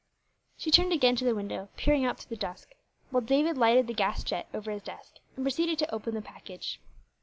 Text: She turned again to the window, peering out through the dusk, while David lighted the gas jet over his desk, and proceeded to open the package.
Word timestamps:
She 0.57 0.71
turned 0.71 0.93
again 0.93 1.15
to 1.17 1.23
the 1.25 1.35
window, 1.35 1.69
peering 1.77 2.05
out 2.05 2.17
through 2.19 2.31
the 2.35 2.41
dusk, 2.41 2.73
while 3.11 3.21
David 3.21 3.55
lighted 3.55 3.85
the 3.85 3.93
gas 3.93 4.23
jet 4.23 4.47
over 4.51 4.71
his 4.71 4.81
desk, 4.81 5.17
and 5.35 5.45
proceeded 5.45 5.77
to 5.77 5.93
open 5.93 6.15
the 6.15 6.23
package. 6.23 6.81